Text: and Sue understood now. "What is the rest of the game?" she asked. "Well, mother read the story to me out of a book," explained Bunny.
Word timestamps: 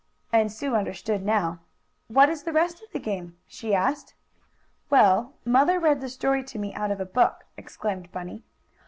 and 0.33 0.51
Sue 0.51 0.73
understood 0.73 1.23
now. 1.23 1.59
"What 2.07 2.27
is 2.27 2.41
the 2.41 2.51
rest 2.51 2.81
of 2.81 2.91
the 2.91 2.97
game?" 2.99 3.37
she 3.45 3.75
asked. 3.75 4.15
"Well, 4.89 5.35
mother 5.45 5.79
read 5.79 6.01
the 6.01 6.09
story 6.09 6.43
to 6.43 6.57
me 6.57 6.73
out 6.73 6.89
of 6.89 6.99
a 6.99 7.05
book," 7.05 7.45
explained 7.55 8.11
Bunny. 8.11 8.41